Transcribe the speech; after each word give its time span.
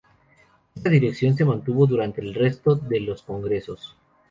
Esta 0.73 0.89
dirección 0.89 1.35
se 1.35 1.45
mantuvo 1.45 1.85
durante 1.85 2.21
el 2.21 2.33
resto 2.33 2.73
de 2.73 3.01
los 3.01 3.21
congresos. 3.21 3.95